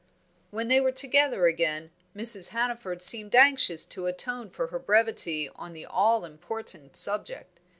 [0.49, 2.49] When they were together again, Mrs.
[2.49, 7.59] Hannaford seemed anxious to atone for her brevity on the all important subject.